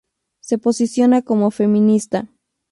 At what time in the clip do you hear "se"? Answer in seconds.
0.39-0.57